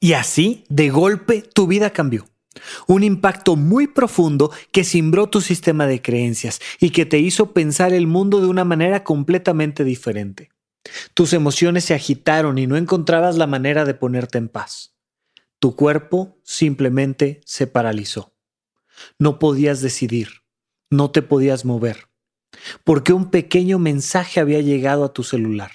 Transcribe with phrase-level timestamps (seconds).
[0.00, 2.26] Y así, de golpe, tu vida cambió.
[2.86, 7.92] Un impacto muy profundo que cimbró tu sistema de creencias y que te hizo pensar
[7.92, 10.50] el mundo de una manera completamente diferente.
[11.14, 14.94] Tus emociones se agitaron y no encontrabas la manera de ponerte en paz.
[15.58, 18.32] Tu cuerpo simplemente se paralizó.
[19.18, 20.42] No podías decidir,
[20.90, 22.08] no te podías mover,
[22.84, 25.72] porque un pequeño mensaje había llegado a tu celular,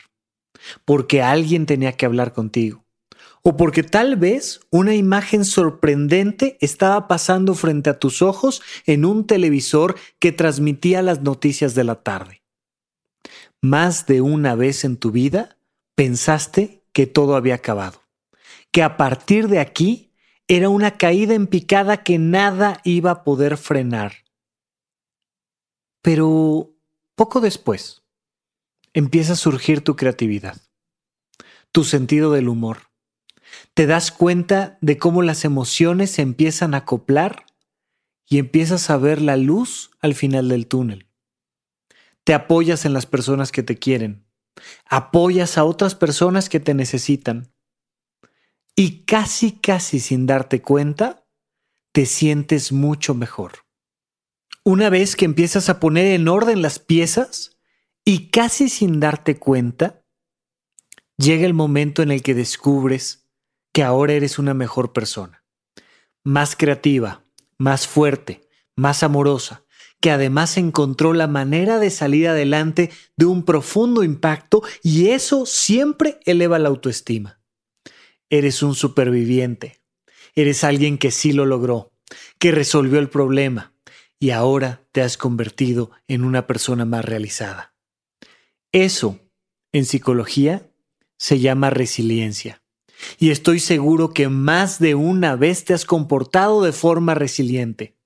[0.85, 2.82] porque alguien tenía que hablar contigo
[3.43, 9.27] o porque tal vez una imagen sorprendente estaba pasando frente a tus ojos en un
[9.27, 12.41] televisor que transmitía las noticias de la tarde.
[13.61, 15.57] Más de una vez en tu vida
[15.93, 18.01] pensaste que todo había acabado,
[18.71, 20.13] que a partir de aquí
[20.47, 24.13] era una caída en picada que nada iba a poder frenar.
[26.01, 26.71] Pero
[27.15, 28.03] poco después
[28.93, 30.57] empieza a surgir tu creatividad,
[31.73, 32.92] tu sentido del humor
[33.73, 37.45] te das cuenta de cómo las emociones se empiezan a acoplar
[38.27, 41.07] y empiezas a ver la luz al final del túnel.
[42.23, 44.25] Te apoyas en las personas que te quieren,
[44.85, 47.51] apoyas a otras personas que te necesitan
[48.75, 51.27] y casi, casi sin darte cuenta,
[51.91, 53.65] te sientes mucho mejor.
[54.63, 57.57] Una vez que empiezas a poner en orden las piezas
[58.05, 60.05] y casi sin darte cuenta,
[61.17, 63.22] llega el momento en el que descubres
[63.73, 65.43] que ahora eres una mejor persona,
[66.23, 67.25] más creativa,
[67.57, 69.65] más fuerte, más amorosa,
[69.99, 76.19] que además encontró la manera de salir adelante de un profundo impacto y eso siempre
[76.25, 77.41] eleva la autoestima.
[78.29, 79.81] Eres un superviviente,
[80.35, 81.93] eres alguien que sí lo logró,
[82.37, 83.73] que resolvió el problema
[84.19, 87.73] y ahora te has convertido en una persona más realizada.
[88.71, 89.19] Eso,
[89.71, 90.69] en psicología,
[91.17, 92.62] se llama resiliencia
[93.17, 97.97] y estoy seguro que más de una vez te has comportado de forma resiliente.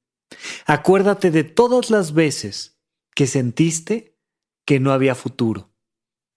[0.65, 2.77] Acuérdate de todas las veces
[3.15, 4.17] que sentiste
[4.65, 5.71] que no había futuro,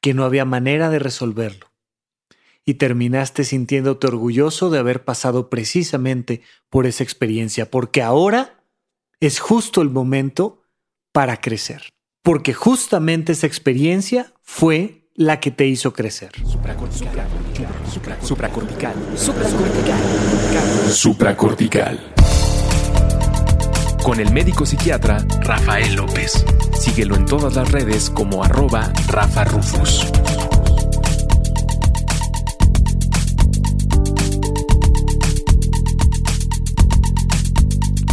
[0.01, 1.73] que no había manera de resolverlo.
[2.65, 8.65] Y terminaste sintiéndote orgulloso de haber pasado precisamente por esa experiencia, porque ahora
[9.19, 10.63] es justo el momento
[11.13, 11.93] para crecer.
[12.23, 16.33] Porque justamente esa experiencia fue la que te hizo crecer.
[16.47, 17.27] Supracortical.
[18.25, 18.95] Supracortical.
[19.15, 19.95] Supracortical.
[20.91, 22.01] Supracortical.
[24.03, 26.43] Con el médico psiquiatra Rafael López.
[26.73, 30.07] Síguelo en todas las redes como arroba Rafa Rufus.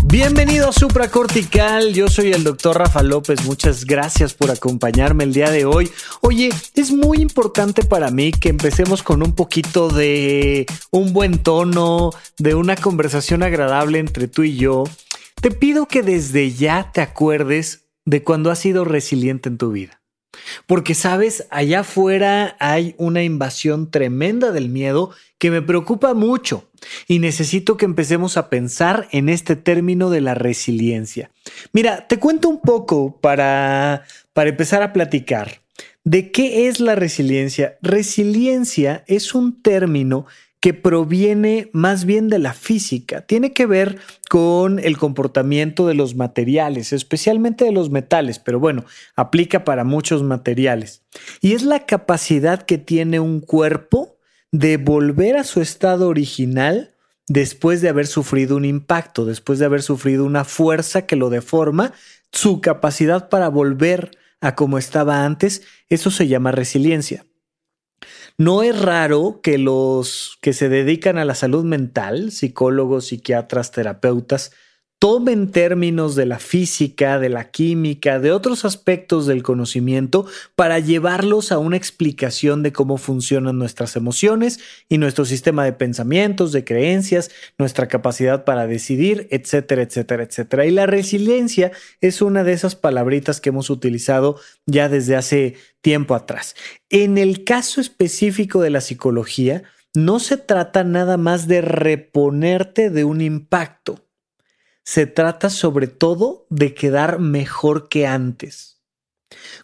[0.10, 5.52] Bienvenido a Supracortical, yo soy el doctor Rafa López, muchas gracias por acompañarme el día
[5.52, 5.92] de hoy.
[6.22, 12.12] Oye, es muy importante para mí que empecemos con un poquito de un buen tono,
[12.38, 14.86] de una conversación agradable entre tú y yo.
[15.42, 20.00] Te pido que desde ya te acuerdes de cuando has sido resiliente en tu vida.
[20.66, 26.70] Porque sabes, allá afuera hay una invasión tremenda del miedo que me preocupa mucho
[27.08, 31.32] y necesito que empecemos a pensar en este término de la resiliencia.
[31.74, 34.04] Mira, te cuento un poco para,
[34.34, 35.62] para empezar a platicar.
[36.04, 37.78] ¿De qué es la resiliencia?
[37.82, 40.26] Resiliencia es un término
[40.60, 43.22] que proviene más bien de la física.
[43.22, 48.84] Tiene que ver con el comportamiento de los materiales, especialmente de los metales, pero bueno,
[49.16, 51.04] aplica para muchos materiales.
[51.42, 54.18] Y es la capacidad que tiene un cuerpo
[54.52, 56.96] de volver a su estado original
[57.28, 61.94] después de haber sufrido un impacto, después de haber sufrido una fuerza que lo deforma,
[62.32, 67.26] su capacidad para volver a como estaba antes, eso se llama resiliencia.
[68.40, 74.52] No es raro que los que se dedican a la salud mental, psicólogos, psiquiatras, terapeutas,
[75.00, 80.26] tomen términos de la física, de la química, de otros aspectos del conocimiento
[80.56, 84.60] para llevarlos a una explicación de cómo funcionan nuestras emociones
[84.90, 87.30] y nuestro sistema de pensamientos, de creencias,
[87.60, 90.66] nuestra capacidad para decidir, etcétera, etcétera, etcétera.
[90.66, 91.72] Y la resiliencia
[92.02, 96.56] es una de esas palabritas que hemos utilizado ya desde hace tiempo atrás.
[96.90, 103.04] En el caso específico de la psicología, no se trata nada más de reponerte de
[103.04, 104.07] un impacto
[104.88, 108.82] se trata sobre todo de quedar mejor que antes.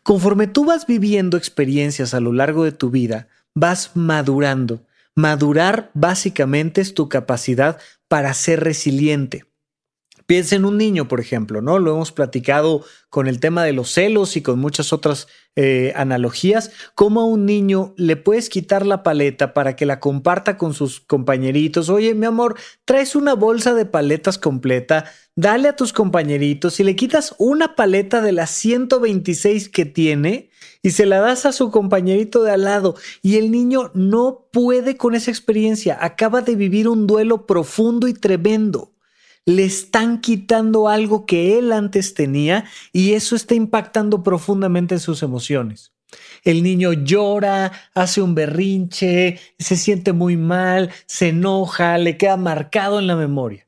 [0.03, 4.85] Conforme tú vas viviendo experiencias a lo largo de tu vida, vas madurando.
[5.15, 7.79] Madurar básicamente es tu capacidad
[8.09, 9.45] para ser resiliente,
[10.25, 11.79] Piensa en un niño, por ejemplo, ¿no?
[11.79, 16.71] Lo hemos platicado con el tema de los celos y con muchas otras eh, analogías.
[16.95, 21.01] ¿Cómo a un niño le puedes quitar la paleta para que la comparta con sus
[21.01, 21.89] compañeritos?
[21.89, 22.55] Oye, mi amor,
[22.85, 25.05] traes una bolsa de paletas completa,
[25.35, 26.75] dale a tus compañeritos.
[26.75, 30.49] Si le quitas una paleta de las 126 que tiene
[30.81, 34.95] y se la das a su compañerito de al lado y el niño no puede
[34.95, 38.92] con esa experiencia, acaba de vivir un duelo profundo y tremendo
[39.45, 45.23] le están quitando algo que él antes tenía y eso está impactando profundamente en sus
[45.23, 45.91] emociones.
[46.43, 52.99] El niño llora, hace un berrinche, se siente muy mal, se enoja, le queda marcado
[52.99, 53.67] en la memoria.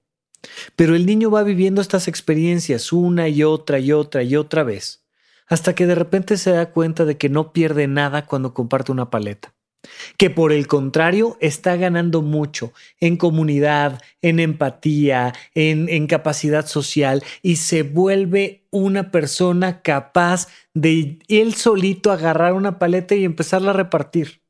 [0.75, 5.03] Pero el niño va viviendo estas experiencias una y otra y otra y otra vez,
[5.47, 9.09] hasta que de repente se da cuenta de que no pierde nada cuando comparte una
[9.09, 9.55] paleta
[10.17, 17.55] que por el contrario está ganando mucho en comunidad, en empatía, en, capacidad social y
[17.55, 24.44] se vuelve una persona capaz de él solito agarrar una paleta y empezarla a repartir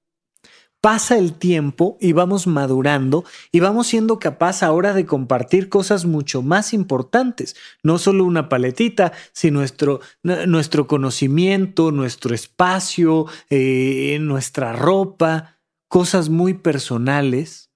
[0.85, 6.43] pasa el tiempo y vamos madurando y vamos siendo capaz ahora de compartir cosas mucho
[6.43, 15.57] más importantes, no solo una paletita, sino nuestro, nuestro conocimiento, nuestro espacio, eh, nuestra ropa,
[15.87, 17.71] cosas muy personales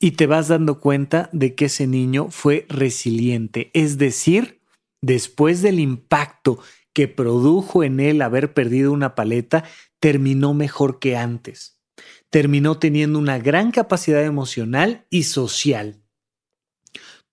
[0.00, 4.62] y te vas dando cuenta de que ese niño fue resiliente, es decir,
[5.00, 6.58] después del impacto
[6.92, 9.62] que produjo en él haber perdido una paleta,
[10.00, 11.77] terminó mejor que antes
[12.30, 16.02] terminó teniendo una gran capacidad emocional y social.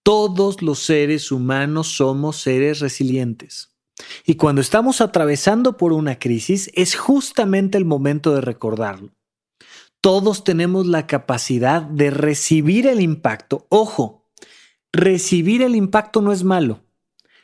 [0.03, 3.75] Todos los seres humanos somos seres resilientes.
[4.25, 9.13] Y cuando estamos atravesando por una crisis es justamente el momento de recordarlo.
[10.01, 13.65] Todos tenemos la capacidad de recibir el impacto.
[13.69, 14.29] Ojo,
[14.93, 16.83] recibir el impacto no es malo.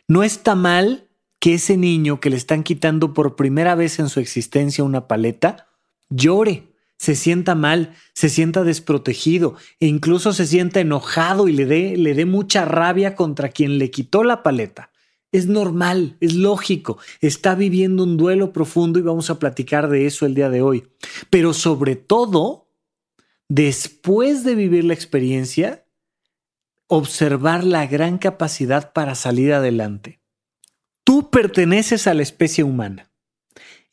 [0.08, 1.10] No está mal
[1.40, 5.70] que ese niño que le están quitando por primera vez en su existencia una paleta
[6.10, 6.71] llore
[7.02, 12.14] se sienta mal, se sienta desprotegido e incluso se sienta enojado y le dé, le
[12.14, 14.92] dé mucha rabia contra quien le quitó la paleta.
[15.32, 20.28] Es normal, es lógico, está viviendo un duelo profundo y vamos a platicar de eso
[20.28, 20.90] el día de hoy.
[21.32, 22.70] Pero sobre todo,
[23.50, 25.88] después de vivir la experiencia,
[26.86, 30.22] observar la gran capacidad para salir adelante.
[31.04, 33.11] Tú perteneces a la especie humana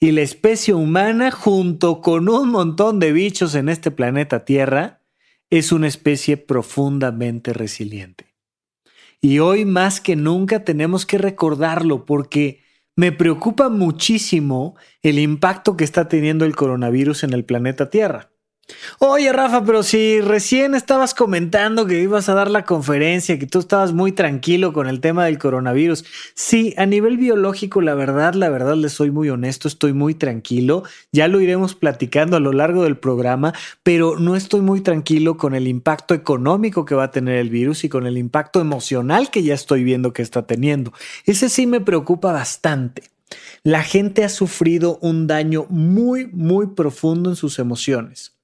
[0.00, 5.02] y la especie humana, junto con un montón de bichos en este planeta Tierra,
[5.50, 8.34] es una especie profundamente resiliente.
[9.20, 12.62] Y hoy más que nunca tenemos que recordarlo porque
[12.94, 18.30] me preocupa muchísimo el impacto que está teniendo el coronavirus en el planeta Tierra.
[18.98, 23.60] Oye, Rafa, pero si recién estabas comentando que ibas a dar la conferencia, que tú
[23.60, 26.04] estabas muy tranquilo con el tema del coronavirus.
[26.34, 30.82] Sí, a nivel biológico, la verdad, la verdad, le soy muy honesto, estoy muy tranquilo.
[31.12, 35.54] Ya lo iremos platicando a lo largo del programa, pero no estoy muy tranquilo con
[35.54, 39.42] el impacto económico que va a tener el virus y con el impacto emocional que
[39.42, 40.92] ya estoy viendo que está teniendo.
[41.24, 43.17] Ese sí me preocupa bastante.
[43.62, 48.36] La gente ha sufrido un daño muy, muy profundo en sus emociones.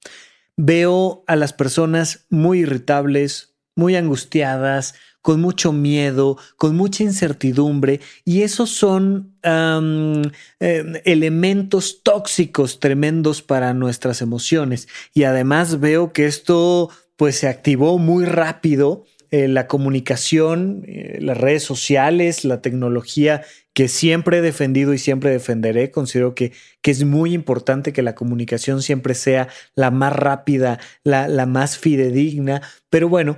[0.57, 8.43] Veo a las personas muy irritables, muy angustiadas, con mucho miedo, con mucha incertidumbre, y
[8.43, 10.21] esos son em,
[10.59, 14.87] elementos tóxicos tremendos para nuestras emociones.
[15.15, 21.37] Y además veo que esto pues se activó muy rápido eh, la comunicación, eh, las
[21.37, 25.91] redes sociales, la tecnología que siempre he defendido y siempre defenderé.
[25.91, 31.27] Considero que, que es muy importante que la comunicación siempre sea la más rápida, la,
[31.27, 33.37] la más fidedigna, pero bueno,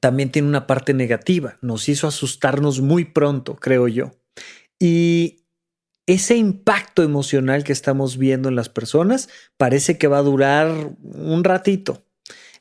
[0.00, 1.56] también tiene una parte negativa.
[1.60, 4.10] Nos hizo asustarnos muy pronto, creo yo.
[4.80, 5.44] Y
[6.06, 11.44] ese impacto emocional que estamos viendo en las personas parece que va a durar un
[11.44, 12.05] ratito.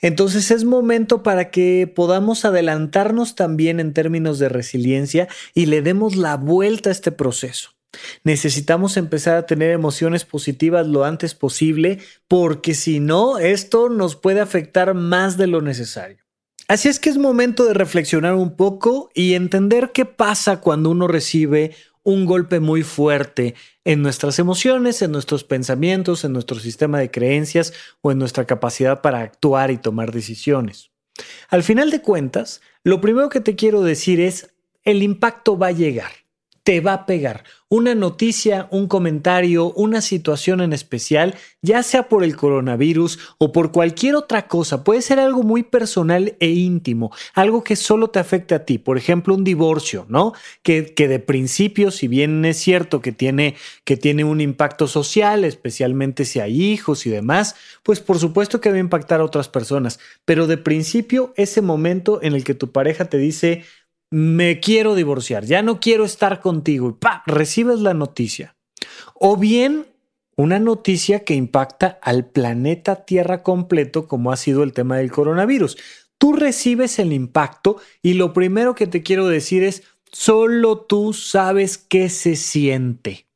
[0.02, 6.16] Entonces es momento para que podamos adelantarnos también en términos de resiliencia y le demos
[6.16, 7.72] la vuelta a este proceso.
[8.24, 14.42] Necesitamos empezar a tener emociones positivas lo antes posible porque si no, esto nos puede
[14.42, 16.26] afectar más de lo necesario.
[16.68, 21.08] Así es que es momento de reflexionar un poco y entender qué pasa cuando uno
[21.08, 21.76] recibe
[22.06, 27.74] un golpe muy fuerte en nuestras emociones, en nuestros pensamientos, en nuestro sistema de creencias
[28.02, 30.92] o en nuestra capacidad para actuar y tomar decisiones.
[31.50, 35.72] Al final de cuentas, lo primero que te quiero decir es, el impacto va a
[35.72, 36.12] llegar.
[36.66, 37.44] Te va a pegar.
[37.70, 43.72] Una noticia, un comentario, una situación en especial, ya sea por el coronavirus o por
[43.72, 48.56] cualquier otra cosa, puede ser algo muy personal e íntimo, algo que solo te afecte
[48.56, 48.80] a ti.
[48.80, 50.34] Por ejemplo, un divorcio, ¿no?
[50.64, 55.46] Que, que de principio, si bien es cierto que tiene, que tiene un impacto social,
[55.46, 59.50] especialmente si hay hijos y demás, pues por supuesto que va a impactar a otras
[59.50, 60.00] personas.
[60.26, 63.64] Pero de principio, ese momento en el que tu pareja te dice,
[64.10, 68.56] me quiero divorciar, ya no quiero estar contigo y pa, recibes la noticia.
[69.14, 69.88] O bien
[70.36, 75.78] una noticia que impacta al planeta Tierra completo como ha sido el tema del coronavirus.
[76.18, 81.78] Tú recibes el impacto y lo primero que te quiero decir es, solo tú sabes
[81.78, 83.28] qué se siente.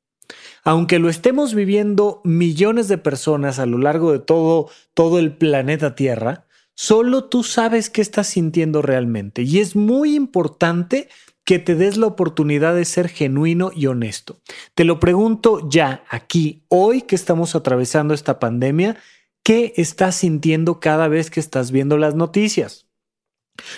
[0.63, 5.95] Aunque lo estemos viviendo millones de personas a lo largo de todo, todo el planeta
[5.95, 6.47] Tierra,
[6.81, 11.09] Solo tú sabes qué estás sintiendo realmente y es muy importante
[11.43, 14.39] que te des la oportunidad de ser genuino y honesto.
[14.75, 18.95] Te lo pregunto ya, aquí, hoy que estamos atravesando esta pandemia,
[19.43, 22.87] ¿qué estás sintiendo cada vez que estás viendo las noticias?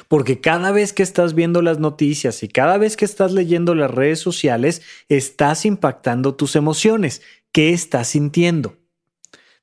[0.08, 3.90] Porque cada vez que estás viendo las noticias y cada vez que estás leyendo las
[3.90, 7.24] redes sociales, estás impactando tus emociones.
[7.52, 8.78] ¿Qué estás sintiendo?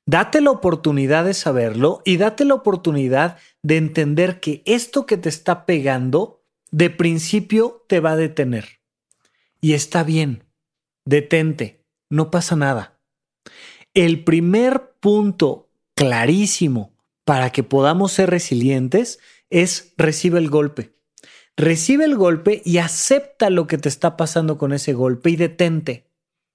[0.09, 5.29] Date la oportunidad de saberlo y date la oportunidad de entender que esto que te
[5.29, 8.81] está pegando de principio te va a detener.
[9.61, 10.45] Y está bien,
[11.05, 12.99] detente, no pasa nada.
[13.93, 16.97] El primer punto clarísimo
[17.27, 19.19] para que podamos ser resilientes
[19.51, 20.95] es recibe el golpe.
[21.55, 26.07] Recibe el golpe y acepta lo que te está pasando con ese golpe y detente.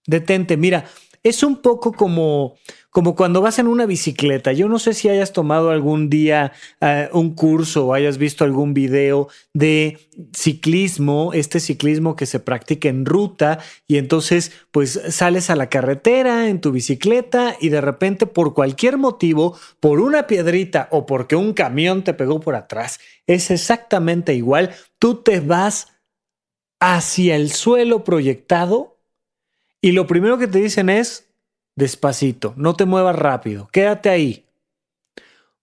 [0.07, 0.85] Detente, mira,
[1.23, 2.57] es un poco como,
[2.93, 4.53] como cuando vas en una bicicleta.
[4.53, 8.75] Yo no sé si hayas tomado algún día eh, un curso o hayas visto algún
[8.75, 9.97] video de
[10.31, 13.57] ciclismo, este ciclismo que se practica en ruta
[13.87, 18.99] y entonces pues sales a la carretera en tu bicicleta y de repente por cualquier
[18.99, 24.69] motivo, por una piedrita o porque un camión te pegó por atrás, es exactamente igual.
[24.99, 25.87] Tú te vas
[26.79, 28.99] hacia el suelo proyectado
[29.81, 31.32] y lo primero que te dicen es,
[31.75, 34.45] despacito, no te muevas rápido, quédate ahí.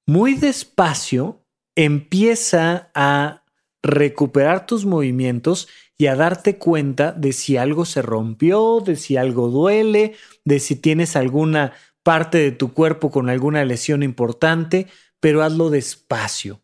[0.06, 1.44] Muy despacio
[1.76, 3.44] empieza a
[3.82, 9.48] recuperar tus movimientos y a darte cuenta de si algo se rompió, de si algo
[9.48, 10.14] duele,
[10.44, 14.86] de si tienes alguna parte de tu cuerpo con alguna lesión importante,
[15.20, 16.62] pero hazlo despacio.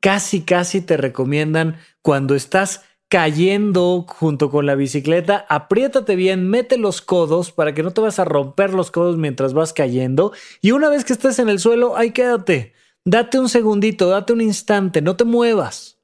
[0.00, 7.00] Casi, casi te recomiendan cuando estás cayendo junto con la bicicleta, apriétate bien, mete los
[7.00, 10.32] codos para que no te vas a romper los codos mientras vas cayendo.
[10.60, 12.74] Y una vez que estés en el suelo, ahí quédate.
[13.04, 16.00] Date un segundito, date un instante, no te muevas.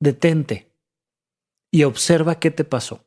[0.00, 0.72] Detente
[1.70, 3.04] y observa qué te pasó.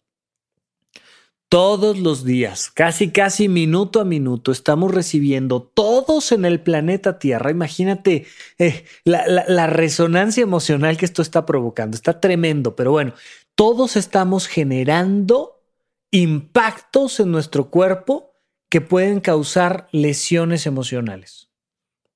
[1.49, 7.51] Todos los días, casi casi minuto a minuto, estamos recibiendo todos en el planeta Tierra.
[7.51, 8.25] Imagínate
[8.57, 11.95] eh, la, resonancia emocional que esto está provocando.
[11.95, 13.13] Está tremendo, pero bueno,
[13.55, 15.63] todos estamos generando
[16.11, 18.33] impactos en nuestro cuerpo
[18.69, 21.49] que pueden causar lesiones emocionales.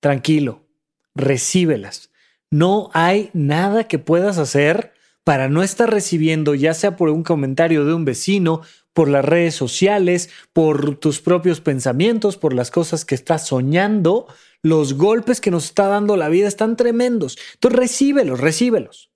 [0.01, 0.67] Tranquilo,
[1.15, 2.11] recíbelas.
[2.49, 4.91] No hay nada que puedas hacer
[5.23, 8.61] para no estar recibiendo, ya sea por un comentario de un vecino,
[8.93, 14.27] por las redes sociales, por tus propios pensamientos, por las cosas que estás soñando,
[14.61, 17.37] los golpes que nos está dando la vida están tremendos.
[17.53, 19.11] Entonces recíbelos, recíbelos.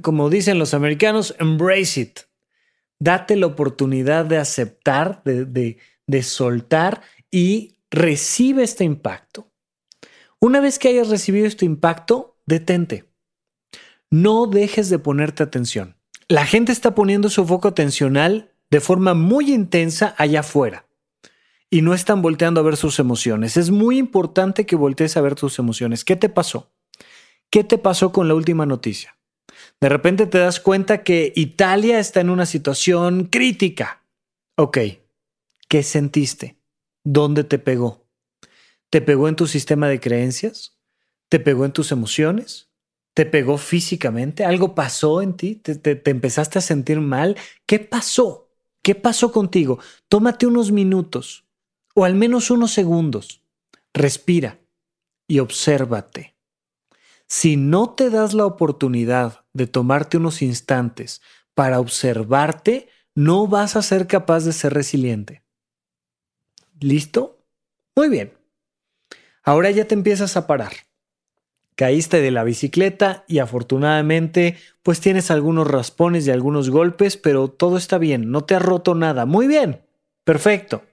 [0.00, 2.20] Como dicen los americanos, embrace it.
[2.98, 9.50] Date la oportunidad de aceptar, de, de, de soltar y recibe este impacto.
[10.40, 13.04] Una vez que hayas recibido este impacto, detente.
[14.10, 15.96] No dejes de ponerte atención.
[16.28, 20.86] La gente está poniendo su foco atencional de forma muy intensa allá afuera
[21.70, 23.56] y no están volteando a ver sus emociones.
[23.56, 26.04] Es muy importante que voltees a ver tus emociones.
[26.04, 26.70] ¿Qué te pasó?
[27.50, 29.16] ¿Qué te pasó con la última noticia?
[29.80, 34.02] De repente te das cuenta que Italia está en una situación crítica.
[34.56, 34.78] Ok,
[35.68, 36.56] ¿qué sentiste?
[37.02, 38.06] ¿Dónde te pegó?
[38.88, 40.78] ¿Te pegó en tu sistema de creencias?
[41.28, 42.68] ¿Te pegó en tus emociones?
[43.14, 44.44] ¿Te pegó físicamente?
[44.44, 45.56] ¿Algo pasó en ti?
[45.56, 47.36] ¿Te, te empezaste a sentir mal?
[47.66, 48.43] ¿Qué pasó?
[48.84, 49.78] ¿Qué pasó contigo?
[50.08, 51.46] Tómate unos minutos
[51.94, 53.42] o al menos unos segundos.
[53.94, 54.60] Respira
[55.26, 56.36] y obsérvate.
[57.26, 61.22] Si no te das la oportunidad de tomarte unos instantes
[61.54, 65.42] para observarte, no vas a ser capaz de ser resiliente.
[66.78, 67.42] ¿Listo?
[67.96, 68.36] Muy bien.
[69.42, 70.72] Ahora ya te empiezas a parar.
[71.76, 77.76] Caíste de la bicicleta y afortunadamente pues tienes algunos raspones y algunos golpes, pero todo
[77.76, 79.26] está bien, no te has roto nada.
[79.26, 79.82] Muy bien,
[80.24, 80.84] perfecto.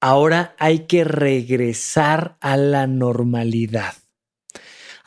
[0.00, 3.94] Ahora hay que regresar a la normalidad.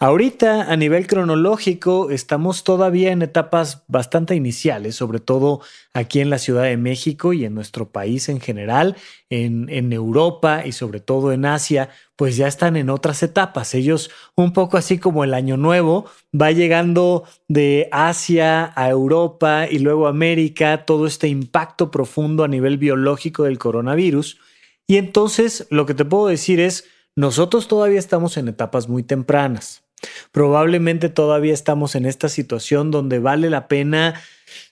[0.01, 5.59] Ahorita, a nivel cronológico, estamos todavía en etapas bastante iniciales, sobre todo
[5.93, 8.95] aquí en la Ciudad de México y en nuestro país en general,
[9.29, 13.75] en, en, Europa y sobre todo en Asia, pues ya están en otras etapas.
[13.75, 19.79] Ellos, un poco así como el Año Nuevo, va llegando de Asia a Europa y
[19.79, 24.37] luego América, todo este impacto profundo a nivel biológico del coronavirus.
[24.87, 26.85] Y entonces, lo que te puedo decir es,
[27.17, 29.83] nosotros todavía estamos en etapas muy tempranas.
[30.31, 34.21] Probablemente todavía estamos en esta situación donde vale la pena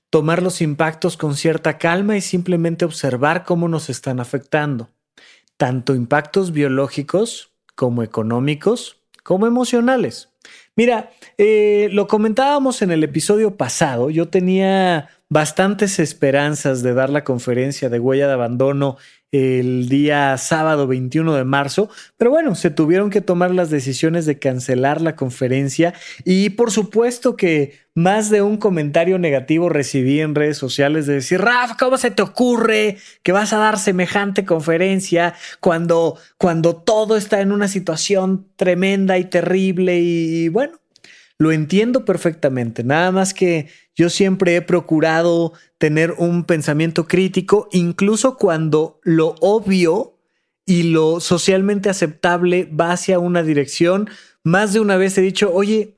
[0.09, 4.89] tomar los impactos con cierta calma y simplemente observar cómo nos están afectando,
[5.57, 10.29] tanto impactos biológicos como económicos, como emocionales.
[10.75, 17.23] Mira, eh, lo comentábamos en el episodio pasado, yo tenía bastantes esperanzas de dar la
[17.23, 18.97] conferencia de huella de abandono
[19.31, 24.39] el día sábado 21 de marzo, pero bueno, se tuvieron que tomar las decisiones de
[24.39, 25.93] cancelar la conferencia
[26.23, 31.41] y por supuesto que más de un comentario negativo recibí en redes sociales de decir,
[31.41, 37.41] Raf, ¿cómo se te ocurre que vas a dar semejante conferencia cuando, cuando todo está
[37.41, 39.99] en una situación tremenda y terrible?
[39.99, 40.79] Y bueno,
[41.39, 48.37] lo entiendo perfectamente, nada más que yo siempre he procurado tener un pensamiento crítico, incluso
[48.37, 50.17] cuando lo obvio
[50.65, 54.09] y lo socialmente aceptable va hacia una dirección.
[54.43, 55.97] Más de una vez he dicho, oye,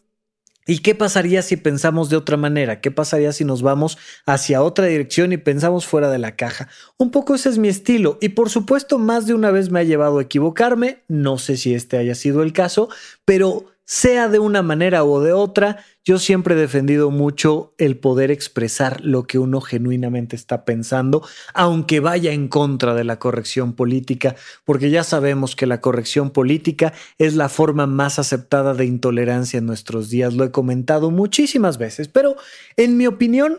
[0.67, 2.79] ¿y qué pasaría si pensamos de otra manera?
[2.79, 6.69] ¿Qué pasaría si nos vamos hacia otra dirección y pensamos fuera de la caja?
[6.97, 9.83] Un poco ese es mi estilo y por supuesto más de una vez me ha
[9.83, 12.89] llevado a equivocarme, no sé si este haya sido el caso,
[13.25, 18.29] pero sea de una manera o de otra, yo siempre he defendido mucho el poder
[18.29, 24.35] expresar lo que uno genuinamente está pensando, aunque vaya en contra de la corrección política,
[24.63, 29.65] porque ya sabemos que la corrección política es la forma más aceptada de intolerancia en
[29.65, 30.35] nuestros días.
[30.35, 32.35] Lo he comentado muchísimas veces, pero
[32.77, 33.57] en mi opinión,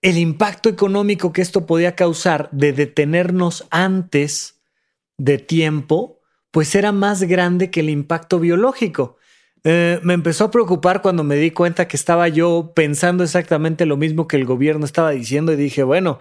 [0.00, 4.60] el impacto económico que esto podía causar de detenernos antes
[5.18, 6.18] de tiempo,
[6.50, 9.18] pues era más grande que el impacto biológico.
[9.64, 13.96] Eh, me empezó a preocupar cuando me di cuenta que estaba yo pensando exactamente lo
[13.96, 16.18] mismo que el gobierno estaba diciendo y dije, bueno,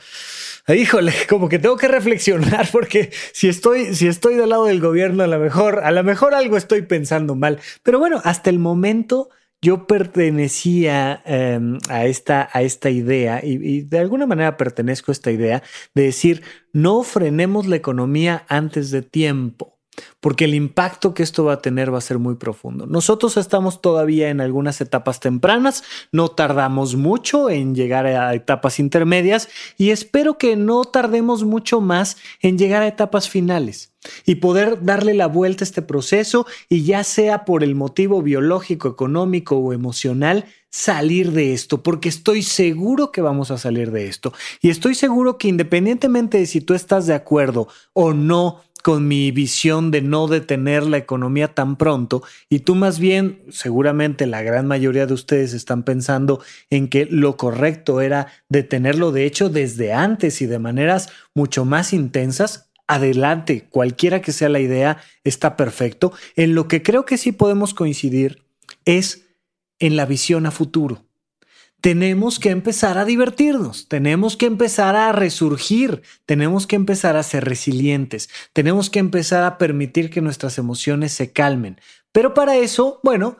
[0.67, 5.23] híjole, como que tengo que reflexionar porque si estoy, si estoy del lado del gobierno,
[5.23, 7.59] a lo mejor, a lo mejor algo estoy pensando mal.
[7.83, 9.29] Pero bueno, hasta el momento
[9.63, 15.13] yo pertenecía em, a, esta, a esta idea y, y, de alguna manera pertenezco a
[15.13, 15.63] esta idea
[15.93, 19.80] de decir, no frenemos la economía antes de tiempo
[20.19, 22.85] porque el impacto que esto va a tener va a ser muy profundo.
[22.85, 29.49] Nosotros estamos todavía en algunas etapas tempranas, no tardamos mucho en llegar a etapas intermedias
[29.77, 33.91] y espero que no tardemos mucho más en llegar a etapas finales
[34.25, 38.87] y poder darle la vuelta a este proceso y ya sea por el motivo biológico,
[38.87, 44.33] económico o emocional, salir de esto, porque estoy seguro que vamos a salir de esto.
[44.61, 49.31] Y estoy seguro que independientemente de si tú estás de acuerdo o no con mi
[49.31, 54.67] visión de no detener la economía tan pronto y tú más bien, seguramente la gran
[54.67, 60.41] mayoría de ustedes están pensando en que lo correcto era detenerlo de hecho desde antes
[60.41, 62.69] y de maneras mucho más intensas.
[62.87, 66.11] Adelante, cualquiera que sea la idea, está perfecto.
[66.35, 68.43] En lo que creo que sí podemos coincidir
[68.83, 69.27] es
[69.79, 71.05] en la visión a futuro
[71.81, 77.43] tenemos que empezar a divertirnos, tenemos que empezar a resurgir, tenemos que empezar a ser
[77.43, 81.81] resilientes, tenemos que empezar a permitir que nuestras emociones se calmen.
[82.11, 83.37] Pero para eso, bueno,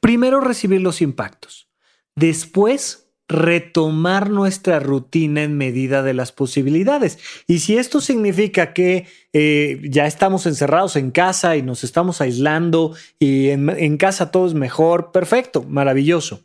[0.00, 1.68] primero recibir los impactos,
[2.14, 7.18] después retomar nuestra rutina en medida de las posibilidades.
[7.48, 12.94] Y si esto significa que eh, ya estamos encerrados en casa y nos estamos aislando
[13.18, 16.44] y en, en casa todo es mejor, perfecto, maravilloso.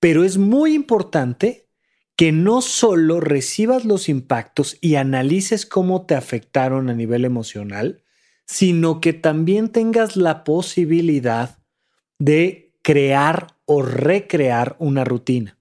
[0.00, 1.68] Pero es muy importante
[2.16, 8.02] que no solo recibas los impactos y analices cómo te afectaron a nivel emocional,
[8.46, 11.58] sino que también tengas la posibilidad
[12.18, 15.58] de crear o recrear una rutina.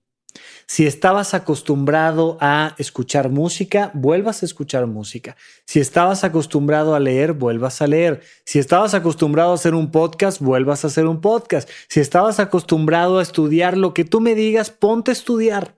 [0.71, 5.35] Si estabas acostumbrado a escuchar música, vuelvas a escuchar música.
[5.65, 8.21] Si estabas acostumbrado a leer, vuelvas a leer.
[8.45, 11.69] Si estabas acostumbrado a hacer un podcast, vuelvas a hacer un podcast.
[11.89, 15.75] Si estabas acostumbrado a estudiar lo que tú me digas, ponte a estudiar.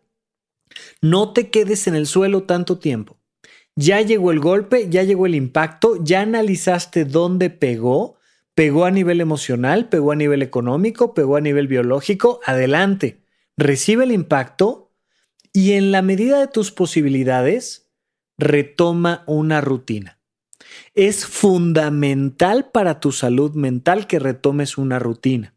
[1.02, 3.18] No te quedes en el suelo tanto tiempo.
[3.76, 8.18] Ya llegó el golpe, ya llegó el impacto, ya analizaste dónde pegó,
[8.54, 12.40] Pegó a nivel emocional, pegó a nivel económico, pegó a nivel biológico.
[12.46, 13.24] Adelante,
[13.58, 14.83] recibe el impacto
[15.54, 17.88] y en la medida de tus posibilidades,
[18.40, 20.20] retoma una rutina.
[20.96, 25.54] Es fundamental para tu salud mental que retomes una rutina.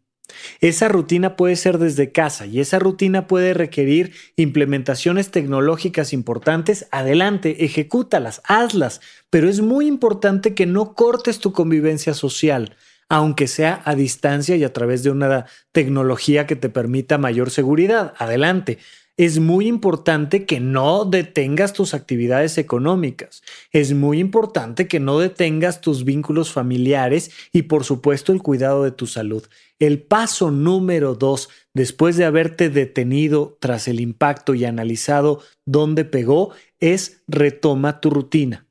[0.60, 6.88] Esa rutina puede ser desde casa y esa rutina puede requerir implementaciones tecnológicas importantes.
[6.90, 12.76] Adelante, ejecútalas, hazlas, pero es muy importante que no cortes tu convivencia social,
[13.08, 18.12] aunque sea a distancia y a través de una tecnología que te permita mayor seguridad.
[18.18, 18.78] Adelante
[19.16, 23.42] es muy importante que no detengas tus actividades económicas.
[23.72, 28.90] Es muy importante que no detengas tus vínculos familiares y por supuesto el cuidado de
[28.90, 29.44] tu salud.
[29.78, 36.52] El paso número dos, después de haberte detenido tras el impacto y analizado dónde pegó,
[36.78, 38.66] es retoma tu rutina.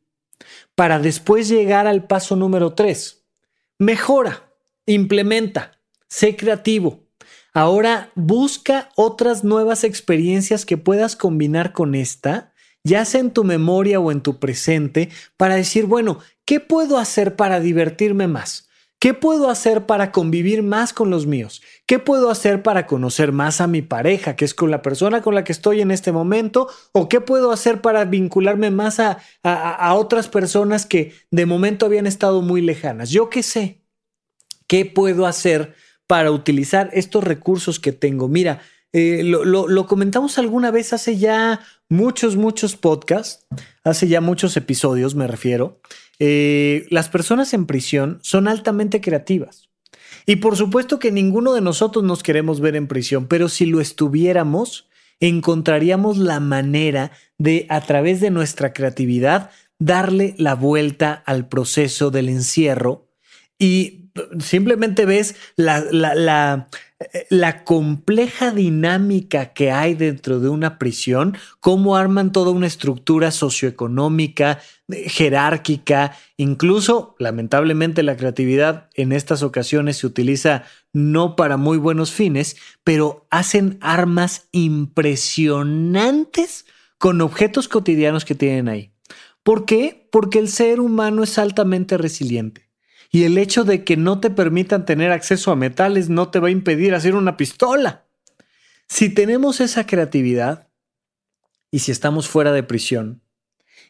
[0.75, 3.23] Para después llegar al paso número tres,
[3.79, 4.51] mejora,
[4.85, 7.04] implementa, sé creativo
[7.55, 12.51] Ahora busca otras nuevas experiencias que puedas combinar con esta,
[12.83, 17.37] ya sea en tu memoria o en tu presente, para decir, bueno, ¿qué puedo hacer
[17.37, 18.67] para divertirme más?
[18.99, 21.61] ¿Qué puedo hacer para convivir más con los míos?
[21.85, 25.33] ¿Qué puedo hacer para conocer más a mi pareja, que es con la persona con
[25.33, 26.67] la que estoy en este momento?
[26.91, 32.05] ¿O qué puedo hacer para vincularme más a, a, otras personas que de momento habían
[32.05, 33.11] estado muy lejanas?
[33.11, 33.81] Yo qué sé.
[34.67, 35.75] ¿Qué puedo hacer
[36.07, 38.27] para utilizar estos recursos que tengo.
[38.27, 38.61] Mira,
[38.93, 43.45] eh, lo, comentamos alguna vez hace ya muchos, muchos podcasts,
[43.83, 45.81] hace ya muchos episodios, me refiero.
[46.19, 49.69] Eh, las personas en prisión son altamente creativas.
[50.25, 53.81] Y por supuesto que ninguno de nosotros nos queremos ver en prisión, pero si lo
[53.81, 54.87] estuviéramos,
[55.19, 62.29] encontraríamos la manera de, a través de nuestra creatividad, darle la vuelta al proceso del
[62.29, 63.09] encierro
[63.59, 64.04] y
[64.39, 66.67] simplemente ves la, la,
[67.29, 74.59] la, compleja dinámica que hay dentro de una prisión, cómo arman toda una estructura socioeconómica,
[74.87, 82.55] jerárquica, incluso, lamentablemente, la creatividad en estas ocasiones se utiliza no para muy buenos fines,
[82.83, 86.65] pero hacen armas impresionantes
[86.97, 88.93] con objetos cotidianos que tienen ahí.
[89.43, 90.07] ¿Por qué?
[90.11, 92.64] Porque el ser humano es altamente resiliente.
[93.15, 96.49] Y el hecho de que no te permitan tener acceso a metales no te va
[96.49, 98.03] a impedir hacer una pistola.
[98.89, 100.67] Si tenemos esa creatividad
[101.71, 103.21] y si estamos fuera de prisión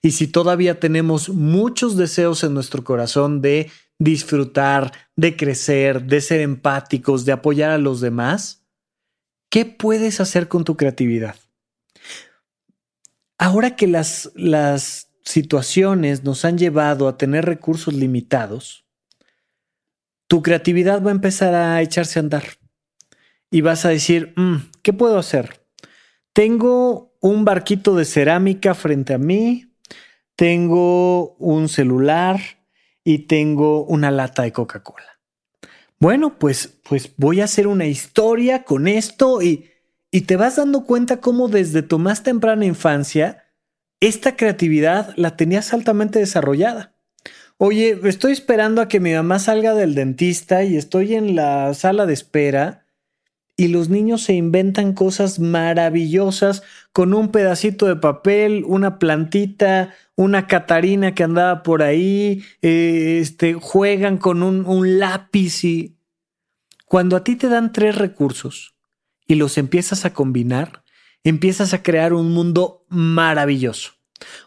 [0.03, 6.41] y si todavía tenemos muchos deseos en nuestro corazón de disfrutar, de crecer, de ser
[6.41, 8.63] empáticos, de apoyar a los demás,
[9.49, 11.35] ¿qué puedes hacer con tu creatividad?
[13.39, 18.84] Ahora que las, las situaciones nos han llevado a tener recursos limitados,
[20.27, 22.43] tu creatividad va a empezar a echarse a andar
[23.51, 25.61] y vas a decir, mm, ¿qué puedo hacer?
[26.33, 29.73] Tengo un barquito de cerámica frente a mí,
[30.35, 32.39] tengo un celular
[33.03, 35.19] y tengo una lata de Coca-Cola.
[35.99, 39.69] Bueno, pues, pues voy a hacer una historia con esto y,
[40.11, 43.45] y te vas dando cuenta cómo desde tu más temprana infancia
[44.01, 46.94] esta creatividad la tenías altamente desarrollada.
[47.57, 52.05] Oye, estoy esperando a que mi mamá salga del dentista y estoy en la sala
[52.05, 52.85] de espera
[53.55, 60.47] y los niños se inventan cosas maravillosas con un pedacito de papel, una plantita, una
[60.47, 65.95] catarina que andaba por ahí, eh, este, juegan con un, un lápiz y
[66.85, 68.75] cuando a ti te dan tres recursos
[69.27, 70.83] y los empiezas a combinar,
[71.23, 73.94] empiezas a crear un mundo maravilloso.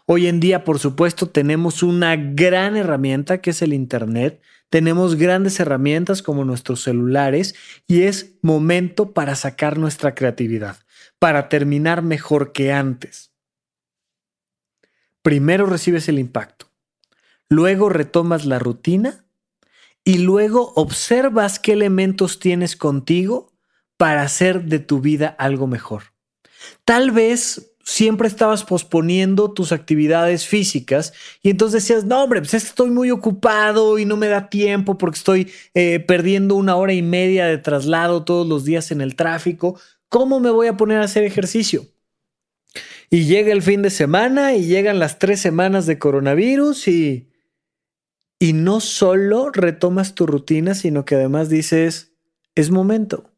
[0.05, 4.41] Hoy en día, por supuesto, tenemos una gran herramienta que es el Internet.
[4.69, 7.55] Tenemos grandes herramientas como nuestros celulares
[7.87, 10.77] y es momento para sacar nuestra creatividad,
[11.19, 13.31] para terminar mejor que antes.
[15.21, 16.71] Primero recibes el impacto,
[17.49, 19.25] luego retomas la rutina
[20.03, 23.51] y luego observas qué elementos tienes contigo
[23.97, 26.13] para hacer de tu vida algo mejor.
[26.85, 32.89] Tal vez siempre estabas posponiendo tus actividades físicas y entonces decías, no, hombre, pues estoy
[32.89, 37.45] muy ocupado y no me da tiempo porque estoy eh, perdiendo una hora y media
[37.45, 39.79] de traslado todos los días en el tráfico.
[40.07, 41.87] ¿Cómo me voy a poner a hacer ejercicio?
[43.09, 47.29] Y llega el fin de semana y llegan las tres semanas de coronavirus y,
[48.37, 52.13] y no solo retomas tu rutina, sino que además dices,
[52.53, 53.31] es momento.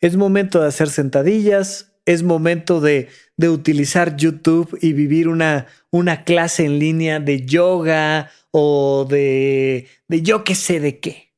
[0.00, 6.64] Es momento de hacer sentadillas, es momento de, utilizar YouTube y vivir una, una, clase
[6.64, 11.34] en línea de yoga o de, de yo qué sé de qué.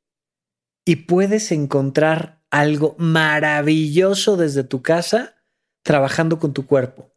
[0.84, 5.34] y puedes encontrar algo maravilloso desde tu casa
[5.82, 7.12] trabajando con tu cuerpo.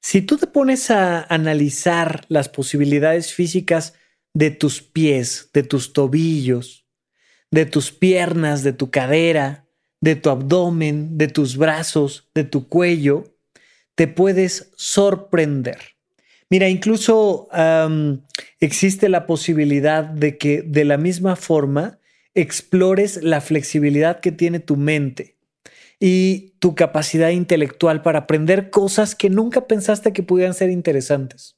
[0.00, 3.92] Si tú te pones a analizar las posibilidades físicas
[4.32, 6.86] de tus pies, de tus tobillos,
[7.50, 9.61] de tus piernas, de tu cadera,
[10.02, 13.32] de tu abdomen, de tus brazos, de tu cuello,
[13.94, 15.78] te puedes sorprender.
[16.50, 17.48] Mira, incluso
[18.60, 21.98] existe la posibilidad de que de la misma forma
[22.34, 25.36] explores la flexibilidad que tiene tu mente
[26.00, 31.56] y tu capacidad intelectual para aprender cosas que nunca pensaste que pudieran ser interesantes.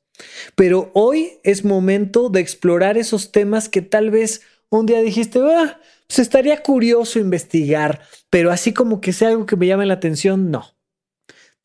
[0.54, 5.80] Pero hoy es momento de explorar esos temas que tal vez un día dijiste, ah,
[6.06, 10.50] pues estaría curioso investigar, pero así como que sea algo que me llame la atención,
[10.50, 10.76] no.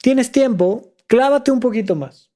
[0.02, 2.30] Tienes tiempo, clávate un poquito más.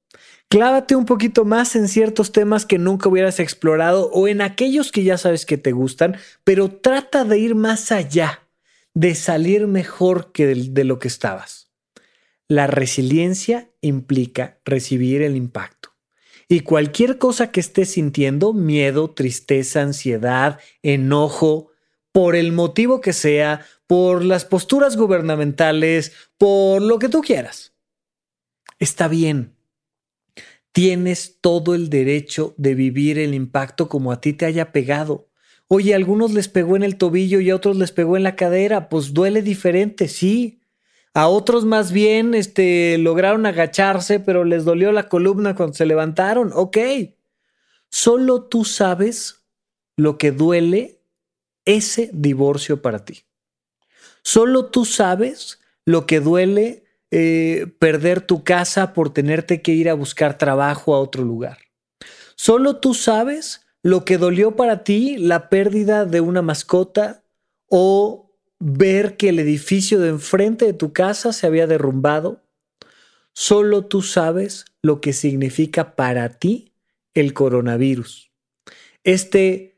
[0.48, 5.02] Clávate un poquito más en ciertos temas que nunca hubieras explorado o en aquellos que
[5.02, 8.46] ya sabes que te gustan, pero trata de ir más allá,
[8.92, 11.72] de salir mejor que de, de lo que estabas.
[12.46, 15.94] La resiliencia implica recibir el impacto.
[16.46, 21.72] Y cualquier cosa que estés sintiendo, miedo, tristeza, ansiedad, enojo,
[22.14, 27.74] por el motivo que sea, por las posturas gubernamentales, por lo que tú quieras,
[28.78, 29.56] está bien.
[30.70, 35.28] Tienes todo el derecho de vivir el impacto como a ti te haya pegado.
[35.66, 38.36] Oye, a algunos les pegó en el tobillo y a otros les pegó en la
[38.36, 40.60] cadera, pues duele diferente, sí.
[41.14, 46.52] A otros más bien este, lograron agacharse, pero les dolió la columna cuando se levantaron.
[46.54, 46.78] Ok.
[47.90, 49.44] Solo tú sabes
[49.96, 51.00] lo que duele
[51.64, 53.24] ese divorcio para ti.
[54.22, 59.94] Solo tú sabes lo que duele eh, perder tu casa por tenerte que ir a
[59.94, 61.58] buscar trabajo a otro lugar.
[62.34, 67.22] Solo tú sabes lo que dolió para ti la pérdida de una mascota
[67.68, 72.42] o ver que el edificio de enfrente de tu casa se había derrumbado.
[73.34, 76.72] Solo tú sabes lo que significa para ti
[77.12, 78.30] el coronavirus.
[79.02, 79.73] Este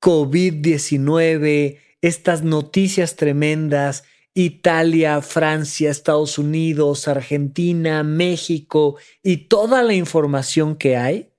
[0.00, 10.96] COVID-19, estas noticias tremendas, Italia, Francia, Estados Unidos, Argentina, México y toda la información que
[10.96, 11.32] hay,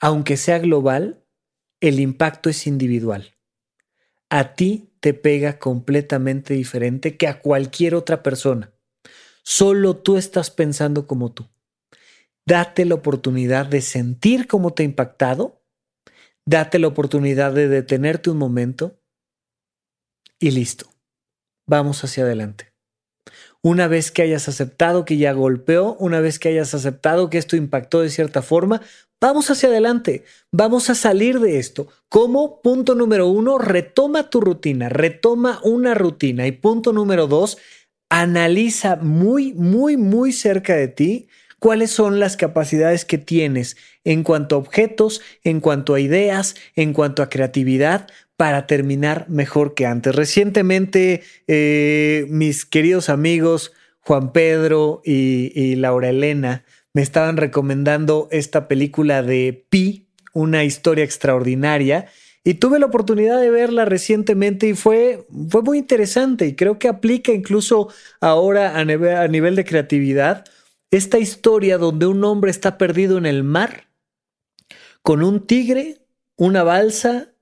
[0.00, 1.22] aunque sea global,
[1.80, 3.36] el impacto es individual.
[4.28, 8.72] A ti te pega completamente diferente que a cualquier otra persona.
[9.44, 11.48] Solo tú estás pensando como tú.
[12.44, 15.55] Date la oportunidad de sentir cómo te ha impactado.
[16.48, 18.98] Date la oportunidad de detenerte un momento
[20.38, 20.86] y listo.
[21.68, 22.72] Vamos hacia adelante.
[23.62, 27.56] Una vez que hayas aceptado que ya golpeó, una vez que hayas aceptado que esto
[27.56, 28.80] impactó de cierta forma,
[29.18, 31.88] Vamos hacia adelante, vamos a salir de esto.
[32.10, 32.60] ¿Cómo?
[32.60, 36.46] Punto número uno, retoma tu rutina, retoma una rutina.
[36.46, 37.56] Y punto número dos,
[38.10, 41.28] analiza muy, muy, muy cerca de ti
[41.58, 46.92] cuáles son las capacidades que tienes en cuanto a objetos, en cuanto a ideas, en
[46.92, 50.14] cuanto a creatividad para terminar mejor que antes.
[50.14, 53.72] Recientemente, eh, mis queridos amigos
[54.06, 62.06] Juan Pedro y, Laura Elena, me estaban recomendando esta película de Pi, una historia extraordinaria.
[62.44, 66.86] Y tuve la oportunidad de verla recientemente y fue, fue muy interesante y creo que
[66.86, 67.88] aplica incluso
[68.20, 70.44] ahora a nivel de creatividad
[70.90, 73.88] esta historia donde un hombre está perdido en el mar
[75.02, 76.04] con un tigre,
[76.36, 77.32] una balsa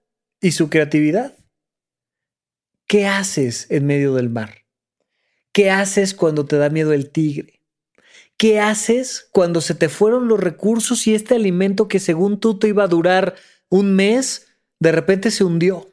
[0.40, 1.36] y su creatividad.
[2.86, 4.66] ¿Qué haces en medio del mar?
[5.52, 7.62] ¿Qué haces cuando te da miedo el tigre?
[8.36, 12.68] ¿Qué haces cuando se te fueron los recursos y este alimento que según tú te
[12.68, 13.36] iba a durar
[13.70, 14.48] un mes,
[14.80, 15.90] de repente se hundió?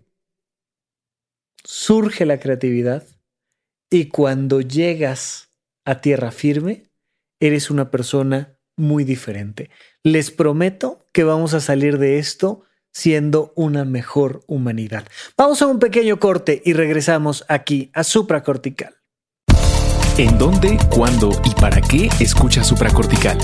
[1.63, 3.07] Surge la creatividad
[3.89, 5.49] y cuando llegas
[5.85, 6.90] a tierra firme,
[7.41, 9.69] eres una persona muy diferente.
[10.03, 12.61] Les prometo que vamos a salir de esto
[12.93, 15.05] siendo una mejor humanidad.
[15.37, 18.95] Vamos a un pequeño corte y regresamos aquí a supracortical.
[20.17, 23.37] ¿En dónde, cuándo y para qué escuchas supracortical?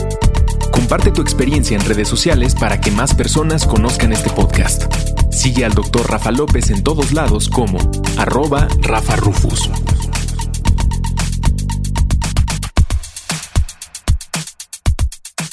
[0.71, 4.83] Comparte tu experiencia en redes sociales para que más personas conozcan este podcast.
[5.31, 6.09] Sigue al Dr.
[6.09, 7.79] Rafa López en todos lados como
[8.17, 9.69] arroba Rafa Rufus.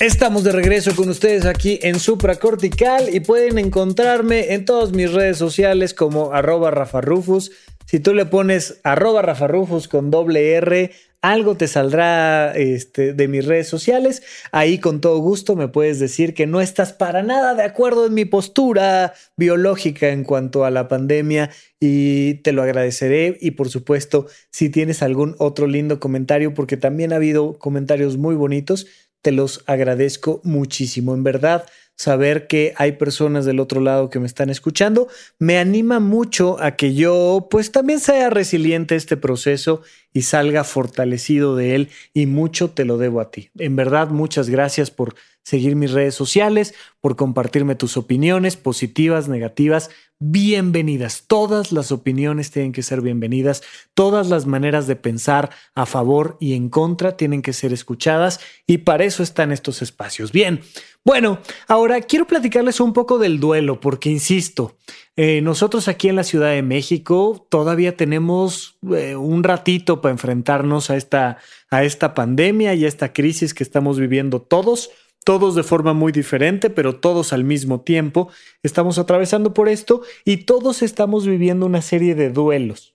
[0.04, 5.38] Estamos de regreso con ustedes aquí en Supracortical y pueden encontrarme en todas mis redes
[5.38, 7.52] sociales como arroba Rafa Rufus.
[7.86, 10.90] Si tú le pones arroba Rafa Rufus con doble R,
[11.22, 14.22] algo te saldrá este, de mis redes sociales.
[14.52, 18.12] Ahí con todo gusto me puedes decir que no estás para nada de acuerdo en
[18.12, 21.48] mi postura biológica en cuanto a la pandemia
[21.80, 23.38] y te lo agradeceré.
[23.40, 28.34] Y por supuesto, si tienes algún otro lindo comentario, porque también ha habido comentarios muy
[28.34, 28.86] bonitos,
[29.24, 31.14] te los agradezco muchísimo.
[31.14, 31.64] En verdad,
[31.96, 35.08] saber que hay personas del otro lado que me están escuchando,
[35.38, 39.80] me anima mucho a que yo pues también sea resiliente este proceso
[40.12, 43.48] y salga fortalecido de él y mucho te lo debo a ti.
[43.58, 49.90] En verdad, muchas gracias por seguir mis redes sociales, por compartirme tus opiniones positivas, negativas
[50.18, 51.24] bienvenidas.
[51.26, 53.62] Todas las opiniones tienen que ser bienvenidas.
[53.92, 58.78] Todas las maneras de pensar a favor y en contra tienen que ser escuchadas y
[58.78, 60.32] para eso están estos espacios.
[60.32, 60.60] Bien,
[61.04, 64.78] bueno, ahora quiero platicarles un poco del duelo porque, insisto,
[65.16, 70.88] eh, nosotros aquí en la Ciudad de México todavía tenemos eh, un ratito para enfrentarnos
[70.88, 71.36] a esta,
[71.68, 74.90] a esta pandemia y a esta crisis que estamos viviendo todos
[75.24, 78.28] todos de forma muy diferente, pero todos al mismo tiempo
[78.62, 82.94] estamos atravesando por esto y todos estamos viviendo una serie de duelos.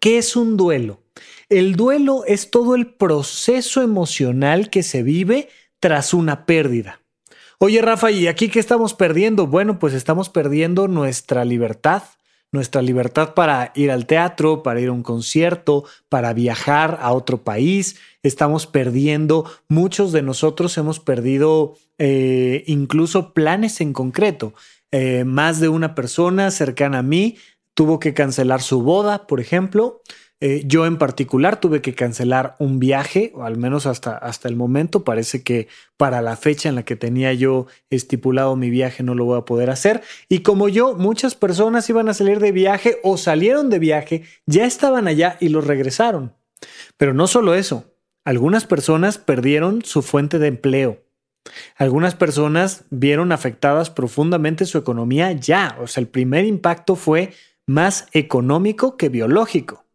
[0.00, 1.02] ¿Qué es un duelo?
[1.48, 5.48] El duelo es todo el proceso emocional que se vive
[5.80, 7.00] tras una pérdida.
[7.58, 9.46] Oye, Rafa, ¿y aquí qué estamos perdiendo?
[9.46, 12.04] Bueno, pues estamos perdiendo nuestra libertad,
[12.52, 17.42] nuestra libertad para ir al teatro, para ir a un concierto, para viajar a otro
[17.42, 17.96] país.
[18.22, 24.54] Estamos perdiendo, muchos de nosotros hemos perdido eh, incluso planes en concreto.
[24.90, 27.36] Eh, más de una persona cercana a mí
[27.74, 30.02] tuvo que cancelar su boda, por ejemplo.
[30.40, 34.54] Eh, yo en particular tuve que cancelar un viaje, o al menos hasta, hasta el
[34.54, 35.02] momento.
[35.02, 39.24] Parece que para la fecha en la que tenía yo estipulado mi viaje no lo
[39.24, 40.02] voy a poder hacer.
[40.28, 44.64] Y como yo, muchas personas iban a salir de viaje o salieron de viaje, ya
[44.64, 46.34] estaban allá y los regresaron.
[46.96, 47.92] Pero no solo eso,
[48.24, 51.02] algunas personas perdieron su fuente de empleo.
[51.76, 55.78] Algunas personas vieron afectadas profundamente su economía ya.
[55.80, 57.32] O sea, el primer impacto fue
[57.66, 59.87] más económico que biológico.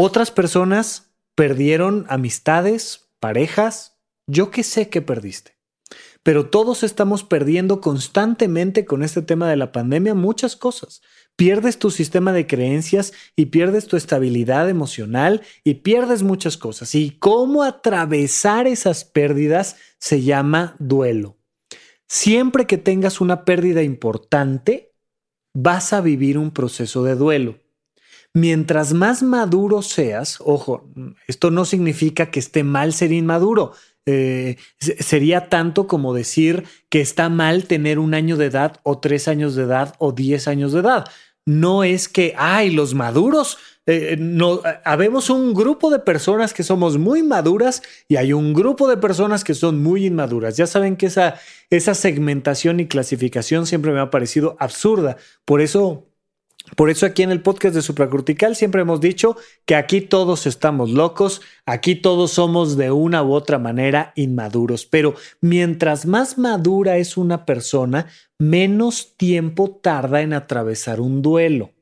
[0.00, 5.58] Otras personas perdieron amistades, parejas, yo qué sé que perdiste.
[6.22, 11.02] Pero todos estamos perdiendo constantemente con este tema de la pandemia muchas cosas.
[11.34, 16.94] Pierdes tu sistema de creencias y pierdes tu estabilidad emocional y pierdes muchas cosas.
[16.94, 21.38] Y cómo atravesar esas pérdidas se llama duelo.
[22.06, 24.94] Siempre que tengas una pérdida importante,
[25.54, 27.58] vas a vivir un proceso de duelo.
[28.34, 30.88] Mientras más maduro seas, ojo,
[31.26, 33.72] esto no significa que esté mal ser inmaduro.
[34.06, 39.28] Eh, sería tanto como decir que está mal tener un año de edad o tres
[39.28, 41.06] años de edad o diez años de edad.
[41.44, 46.98] No es que, ay, los maduros, eh, no, habemos un grupo de personas que somos
[46.98, 50.58] muy maduras y hay un grupo de personas que son muy inmaduras.
[50.58, 51.36] Ya saben que esa,
[51.70, 55.16] esa segmentación y clasificación siempre me ha parecido absurda.
[55.46, 56.07] Por eso
[56.76, 60.90] por eso aquí en el podcast de Supracortical siempre hemos dicho que aquí todos estamos
[60.90, 67.16] locos, aquí todos somos de una u otra manera inmaduros, pero mientras más madura es
[67.16, 68.06] una persona,
[68.38, 71.72] menos tiempo tarda en atravesar un duelo.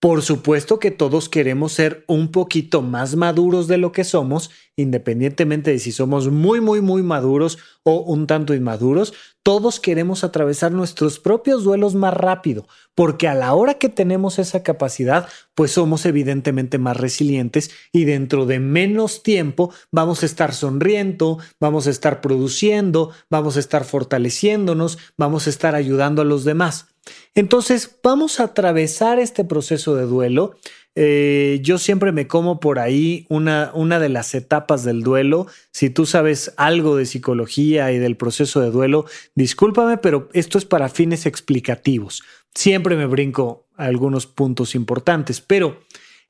[0.00, 5.72] Por supuesto que todos queremos ser un poquito más maduros de lo que somos, independientemente
[5.72, 11.18] de si somos muy, muy, muy maduros o un tanto inmaduros, todos queremos atravesar nuestros
[11.18, 16.78] propios duelos más rápido, porque a la hora que tenemos esa capacidad, pues somos evidentemente
[16.78, 23.12] más resilientes y dentro de menos tiempo vamos a estar sonriendo, vamos a estar produciendo,
[23.30, 26.86] vamos a estar fortaleciéndonos, vamos a estar ayudando a los demás.
[27.34, 30.56] Entonces, vamos a atravesar este proceso de duelo.
[30.96, 35.46] Eh, yo siempre me como por ahí una, una de las etapas del duelo.
[35.72, 40.64] Si tú sabes algo de psicología y del proceso de duelo, discúlpame, pero esto es
[40.64, 42.22] para fines explicativos.
[42.54, 45.80] Siempre me brinco a algunos puntos importantes, pero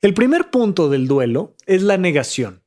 [0.01, 2.61] el primer punto del duelo es la negación.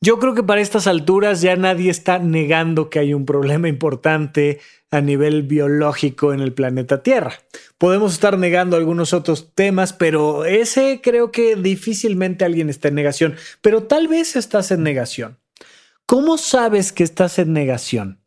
[0.00, 4.60] Yo creo que para estas alturas ya nadie está negando que hay un problema importante
[4.90, 7.34] a nivel biológico en el planeta Tierra.
[7.76, 13.36] Podemos estar negando algunos otros temas, pero ese creo que difícilmente alguien está en negación,
[13.60, 15.38] pero tal vez estás en negación.
[16.06, 18.22] ¿Cómo sabes que estás en negación?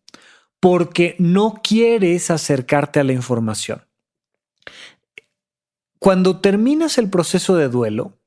[0.60, 3.84] Porque no quieres acercarte a la información.
[5.98, 8.20] Cuando terminas el proceso de duelo,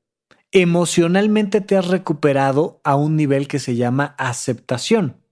[0.51, 5.24] emocionalmente te has recuperado a un nivel que se llama aceptación.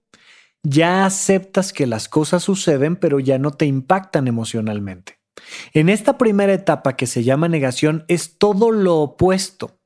[0.63, 5.19] Ya aceptas que las cosas suceden, pero ya no te impactan emocionalmente.
[5.73, 9.79] En esta primera etapa que se llama negación es todo lo opuesto.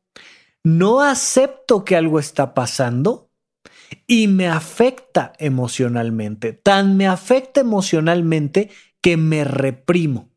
[0.63, 3.31] no acepto que algo está pasando
[4.05, 6.51] y me afecta emocionalmente.
[6.51, 8.69] Tan me afecta emocionalmente
[9.01, 10.29] que me reprimo.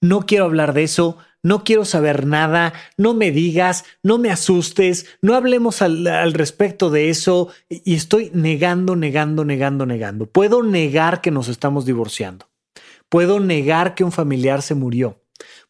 [0.00, 5.06] No quiero hablar de eso, no quiero saber nada, no me digas, no me asustes,
[5.22, 10.26] no hablemos al, respecto de eso y estoy negando, negando, negando, negando.
[10.26, 12.48] Puedo negar que nos estamos divorciando.
[13.08, 15.22] Puedo negar que un familiar se murió.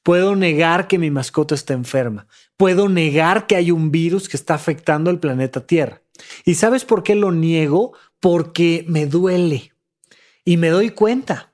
[0.02, 2.26] Puedo negar que mi mascota está enferma.
[2.56, 6.00] Puedo negar que hay un virus que está afectando el planeta Tierra.
[6.46, 7.92] ¿Y sabes por qué lo niego?
[8.18, 9.74] Porque me duele.
[10.42, 11.52] Y me doy cuenta.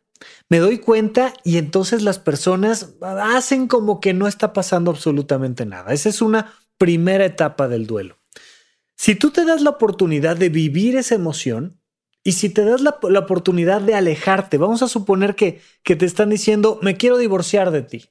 [0.52, 5.94] Me doy cuenta y entonces las personas hacen como que no está pasando absolutamente nada.
[5.94, 8.18] Esa es una primera etapa del duelo.
[8.94, 11.80] Si tú te das la oportunidad de vivir esa emoción,
[12.22, 16.28] y si te das la, oportunidad de alejarte, vamos a suponer que, que, te están
[16.28, 18.10] diciendo, me quiero divorciar de ti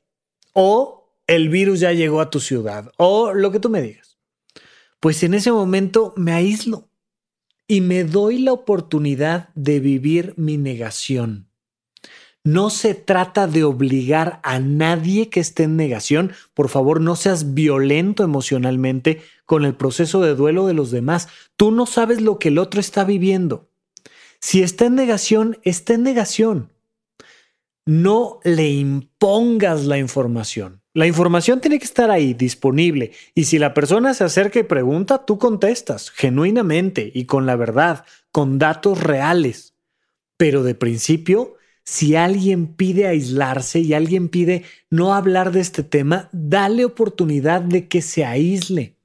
[0.54, 4.18] o el virus ya llegó a tu ciudad, o lo que tú me digas.
[5.00, 6.90] Pues en ese momento me aíslo
[7.68, 11.51] y me doy la oportunidad de vivir mi negación.
[12.44, 16.32] No se trata de obligar a nadie que esté en negación.
[16.54, 21.28] Por favor, no seas violento emocionalmente con el proceso de duelo de los demás.
[21.56, 23.70] Tú no sabes lo que el otro está viviendo.
[24.40, 26.72] Si está en negación, está en negación
[27.86, 30.82] no le impongas la información.
[30.94, 33.12] La información tiene que estar ahí, disponible.
[33.34, 38.06] Y si la persona se acerca y pregunta, tú contestas genuinamente y con la verdad,
[38.32, 39.76] con datos reales.
[40.38, 46.30] Pero de principio, si alguien pide aislarse y alguien pide no hablar de este tema,
[46.32, 48.98] dale oportunidad de que se aísle.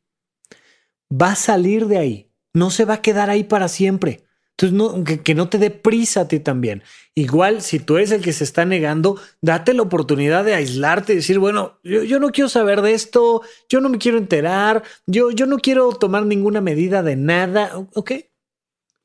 [1.10, 2.30] Va a salir de ahí.
[2.52, 4.26] No se va a quedar ahí para siempre.
[4.58, 6.82] Entonces, que, no te dé prisa a ti también.
[7.14, 11.16] Igual, si tú eres el que se está negando, date la oportunidad de aislarte y
[11.16, 15.44] decir, bueno, yo, no quiero saber de esto, yo no me quiero enterar, yo, yo
[15.44, 17.72] no quiero tomar ninguna medida de nada.
[17.94, 18.12] Ok.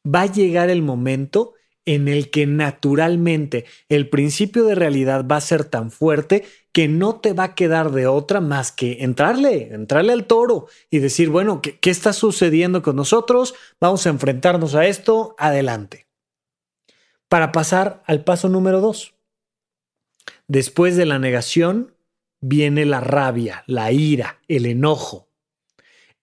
[0.07, 1.53] Va a llegar el momento
[1.85, 7.19] en el que naturalmente el principio de realidad va a ser tan fuerte que no
[7.19, 11.61] te va a quedar de otra más que entrarle, entrarle al toro y decir, bueno,
[11.61, 13.55] ¿qué, está sucediendo con nosotros?
[13.79, 16.07] Vamos a enfrentarnos a esto, adelante.
[17.27, 19.15] Para pasar al paso número dos.
[20.47, 21.95] Después de la negación
[22.39, 25.29] viene la rabia, la ira, el enojo.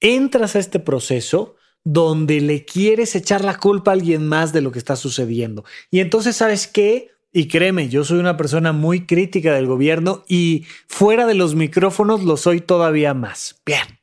[0.00, 1.56] Entras a este proceso
[1.90, 5.64] donde le quieres echar la culpa a alguien más de lo que está sucediendo.
[5.90, 7.12] Y entonces, ¿sabes qué?
[7.32, 12.24] Y créeme, yo soy una persona muy crítica del gobierno y fuera de los micrófonos
[12.24, 13.62] lo soy todavía más.
[13.64, 14.00] Bien.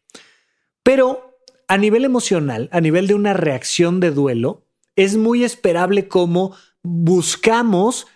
[0.81, 4.63] Pero a nivel emocional, a nivel de una reacción de duelo,
[4.95, 8.07] es muy esperable como buscamos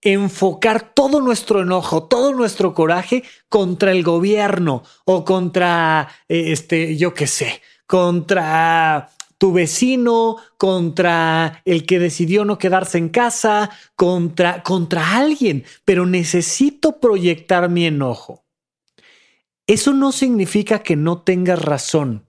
[0.00, 7.14] enfocar todo nuestro enojo, todo nuestro coraje contra el gobierno o contra, eh, este, yo
[7.14, 7.62] qué sé,
[7.92, 16.06] contra tu vecino, contra el que decidió no quedarse en casa, contra, contra alguien, pero
[16.06, 18.46] necesito proyectar mi enojo.
[19.66, 22.24] Eso no significa que no tengas razón.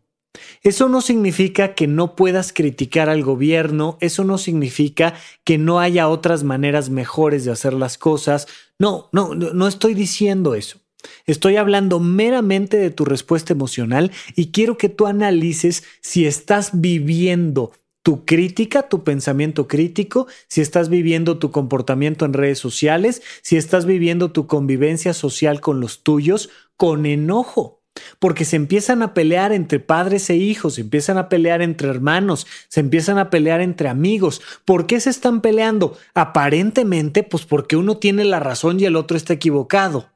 [0.63, 5.13] Eso no significa que no puedas criticar al gobierno, eso no significa
[5.45, 8.47] que no haya otras maneras mejores de hacer las cosas.
[8.77, 10.82] No, no, no estoy diciendo eso.
[11.25, 17.71] Estoy hablando meramente de tu respuesta emocional y quiero que tú analices si estás viviendo
[18.03, 23.85] tu crítica, tu pensamiento crítico, si estás viviendo tu comportamiento en redes sociales, si estás
[23.85, 27.79] viviendo tu convivencia social con los tuyos con enojo.
[28.19, 32.47] Porque se empiezan a pelear entre padres e hijos, se empiezan a pelear entre hermanos,
[32.67, 34.41] se empiezan a pelear entre amigos.
[34.65, 35.95] ¿Por qué se están peleando?
[36.13, 40.12] Aparentemente, pues porque uno tiene la razón y el otro está equivocado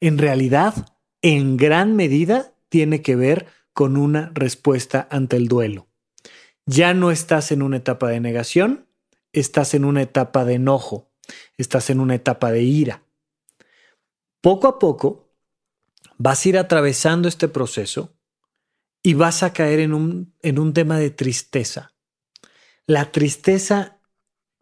[0.00, 5.88] en realidad, en gran medida, tiene que ver con una respuesta ante el duelo.
[6.66, 8.88] Ya no estás en una etapa de negación,
[9.32, 11.12] estás en una etapa de enojo,
[11.58, 13.04] estás en una etapa de ira.
[14.40, 15.34] Poco a poco
[16.18, 18.16] vas a ir atravesando este proceso
[19.02, 21.94] y vas a caer en un, en un tema de tristeza.
[22.86, 24.00] La tristeza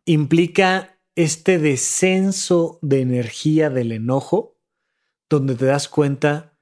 [0.05, 4.59] implica este descenso de energía del enojo
[5.37, 6.59] donde te das cuenta,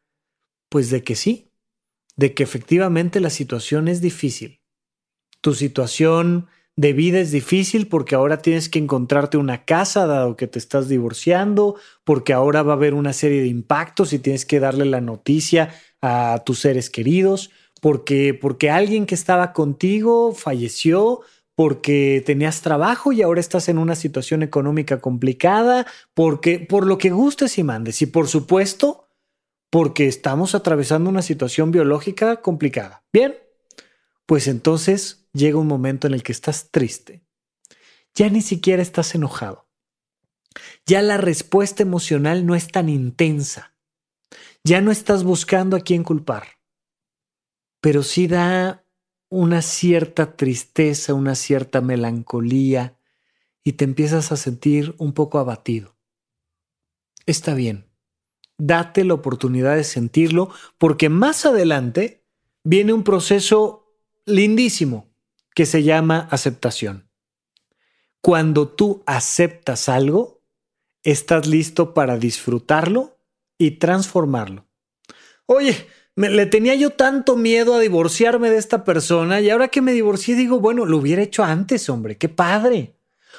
[0.68, 1.53] pues de que sí,
[2.16, 4.61] de que efectivamente la situación es difícil.
[5.41, 10.47] Tu situación de vida es difícil porque ahora tienes que encontrarte una casa dado que
[10.47, 14.61] te estás divorciando, porque ahora va a haber una serie de impactos y tienes que
[14.61, 17.51] darle la noticia a tus seres queridos,
[17.81, 21.23] porque porque alguien que estaba contigo falleció,
[21.61, 27.11] porque tenías trabajo y ahora estás en una situación económica complicada, porque por lo que
[27.11, 28.01] gustes y mandes.
[28.01, 29.11] Y por supuesto,
[29.69, 33.05] porque estamos atravesando una situación biológica complicada.
[33.13, 33.37] Bien,
[34.25, 37.27] pues entonces llega un momento en el que estás triste.
[38.15, 39.69] Ya ni siquiera estás enojado.
[40.87, 43.75] Ya la respuesta emocional no es tan intensa.
[44.65, 46.59] Ya no estás buscando a quién culpar.
[47.83, 48.87] Pero sí da
[49.31, 52.99] una cierta tristeza, una cierta melancolía
[53.64, 55.97] y te empiezas a sentir un poco abatido.
[57.26, 57.87] Está bien,
[58.59, 62.24] date la oportunidad de sentirlo porque más adelante
[62.64, 63.95] viene un proceso
[64.26, 65.09] lindísimo
[65.55, 67.09] que se llama aceptación.
[68.20, 70.43] Cuando tú aceptas algo,
[71.05, 73.18] estás listo para disfrutarlo
[73.57, 74.66] y transformarlo.
[75.47, 75.87] Oye,
[76.29, 80.35] le tenía yo tanto miedo a divorciarme de esta persona y ahora que me divorcié
[80.35, 82.95] digo, bueno, lo hubiera hecho antes, hombre, qué padre.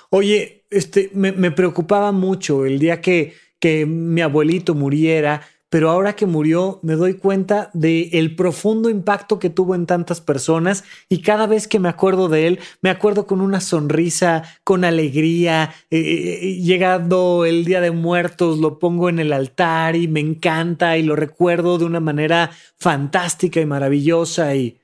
[0.09, 5.41] Oye, este, me, me preocupaba mucho el día que, que mi abuelito muriera,
[5.71, 10.19] pero ahora que murió me doy cuenta de el profundo impacto que tuvo en tantas
[10.19, 14.83] personas y cada vez que me acuerdo de él, me acuerdo con una sonrisa, con
[14.83, 20.09] alegría, eh, eh, eh, llegando el Día de Muertos, lo pongo en el altar y
[20.09, 24.80] me encanta y lo recuerdo de una manera fantástica y maravillosa y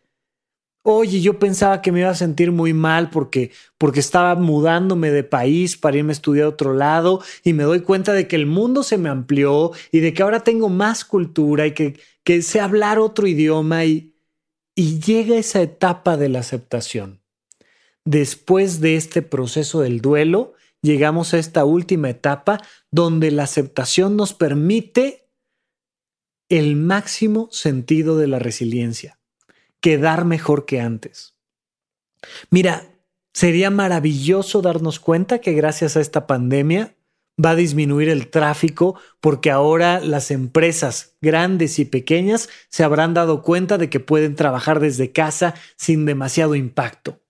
[0.90, 5.26] Oye, yo pensaba que me iba a sentir muy mal porque, porque estaba mudándome de
[5.26, 8.46] país para irme a estudiar a otro lado y me doy cuenta de que el
[8.46, 12.62] mundo se me amplió y de que ahora tengo más cultura y que, que sé
[12.62, 14.16] hablar otro idioma y,
[14.76, 17.22] y llega esa etapa de la aceptación.
[18.06, 22.62] Después de este proceso del duelo, llegamos a esta última etapa
[22.92, 25.28] donde la aceptación nos permite
[26.48, 29.16] el máximo sentido de la resiliencia
[29.82, 31.36] quedar mejor que antes.
[32.50, 32.88] Mira,
[33.34, 36.96] sería maravilloso darnos cuenta que gracias a esta pandemia
[37.44, 43.44] va a disminuir el tráfico porque ahora las empresas grandes y pequeñas se habrán dado
[43.44, 47.22] cuenta de que pueden trabajar desde casa sin demasiado impacto.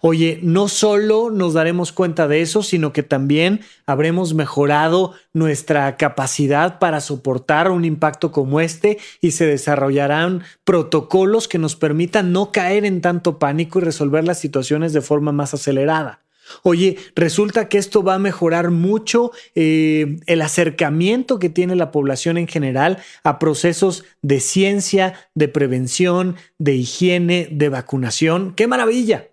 [0.00, 6.78] Oye, no solo nos daremos cuenta de eso, sino que también habremos mejorado nuestra capacidad
[6.78, 12.84] para soportar un impacto como este y se desarrollarán protocolos que nos permitan no caer
[12.84, 16.20] en tanto pánico y resolver las situaciones de forma más acelerada.
[16.62, 22.38] Oye, resulta que esto va a mejorar mucho eh, el acercamiento que tiene la población
[22.38, 28.54] en general a procesos de ciencia, de prevención, de higiene, de vacunación.
[28.54, 29.28] ¡Qué maravilla!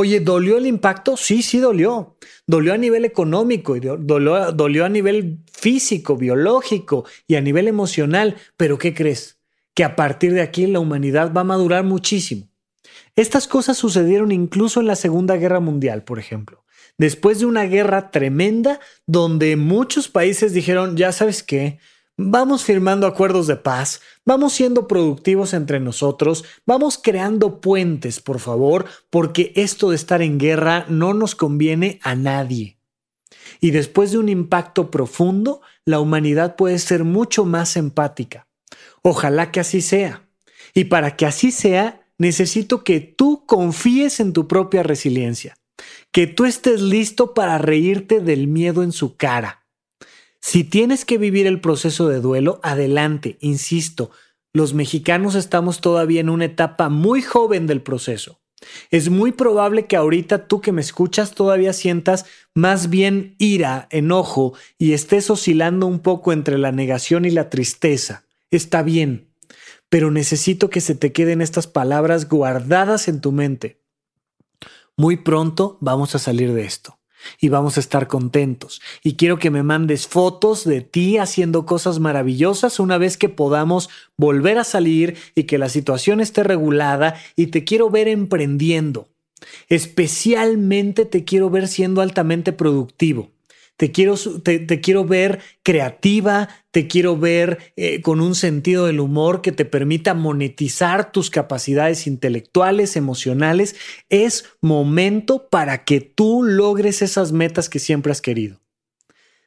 [0.00, 1.16] Oye, ¿dolió el impacto?
[1.16, 2.16] Sí, sí dolió.
[2.46, 8.36] Dolió a nivel económico, dolió, dolió a nivel físico, biológico y a nivel emocional.
[8.56, 9.40] Pero ¿qué crees?
[9.74, 12.48] Que a partir de aquí la humanidad va a madurar muchísimo.
[13.16, 16.64] Estas cosas sucedieron incluso en la Segunda Guerra Mundial, por ejemplo.
[16.96, 21.80] Después de una guerra tremenda donde muchos países dijeron, ya sabes qué,
[22.20, 28.84] Vamos firmando acuerdos de paz, vamos siendo productivos entre nosotros, vamos creando puentes, por favor,
[29.08, 32.76] porque esto de estar en guerra no nos conviene a nadie.
[33.58, 38.46] Y después de un impacto profundo, la humanidad puede ser mucho más empática.
[39.00, 40.28] Ojalá que así sea.
[40.74, 45.56] Y para que así sea, necesito que tú confíes en tu propia resiliencia,
[46.12, 49.57] que tú estés listo para reírte del miedo en su cara
[50.40, 54.10] si tienes que vivir el proceso de duelo, adelante, insisto,
[54.52, 58.40] los mexicanos estamos todavía en una etapa muy joven del proceso.
[58.90, 64.54] Es muy probable que ahorita tú que me escuchas todavía sientas más bien ira, enojo
[64.78, 68.24] y estés oscilando un poco entre la negación y la tristeza.
[68.50, 69.28] Está bien,
[69.88, 73.80] pero necesito que se te queden estas palabras guardadas en tu mente.
[74.96, 76.97] Muy pronto vamos a salir de esto
[77.40, 78.80] y vamos a estar contentos.
[79.02, 83.88] Y quiero que me mandes fotos de ti haciendo cosas maravillosas una vez que podamos
[84.16, 89.08] volver a salir y que la situación esté regulada y te quiero ver emprendiendo.
[89.68, 93.30] Especialmente te quiero ver siendo altamente productivo.
[93.78, 99.40] Te quiero, te, quiero ver creativa, te quiero ver eh, con un sentido del humor
[99.40, 103.76] que te permita monetizar tus capacidades intelectuales, emocionales.
[104.08, 108.60] Es momento para que tú logres esas metas que siempre has querido.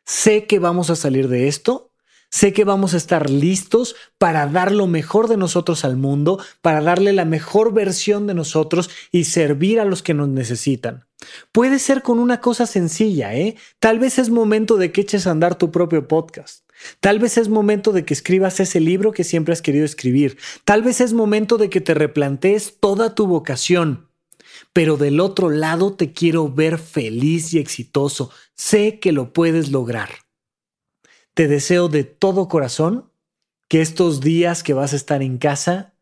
[0.05, 1.91] Sé que vamos a salir de esto
[2.33, 6.79] Sé que vamos a estar listos para dar lo mejor de nosotros al mundo, para
[6.79, 11.05] darle la mejor versión de nosotros y servir a los que nos necesitan.
[11.51, 13.55] Puede ser con una cosa sencilla, ¿eh?
[13.79, 16.65] Tal vez es momento de que eches a andar tu propio podcast.
[16.99, 20.37] Tal vez es momento de que escribas ese libro que siempre has querido escribir.
[20.65, 24.09] Tal vez es momento de que te replantees toda tu vocación.
[24.73, 28.31] Pero del otro lado te quiero ver feliz y exitoso.
[28.55, 30.09] Sé que lo puedes lograr.
[31.33, 33.11] Te deseo de todo corazón
[33.67, 35.93] que estos días que vas a estar en casa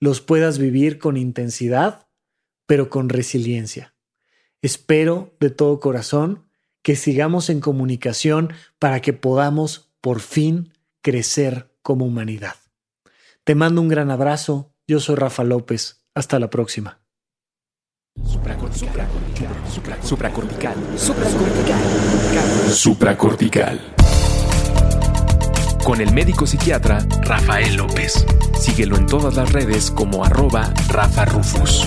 [0.00, 2.08] los puedas vivir con intensidad,
[2.66, 3.94] pero con resiliencia.
[4.60, 6.44] Espero de todo corazón
[6.82, 12.56] que sigamos en comunicación para que podamos por fin crecer como humanidad.
[13.44, 14.74] Te mando un gran abrazo.
[14.86, 16.02] Yo soy Rafa López.
[16.14, 17.00] Hasta la próxima.
[18.24, 19.08] Supracortical.
[20.02, 20.76] Supracortical.
[20.92, 22.70] Supracortical.
[22.70, 23.94] Supracortical.
[25.84, 28.26] Con el médico psiquiatra Rafael López.
[28.58, 31.86] Síguelo en todas las redes como arroba Rafa Rufus.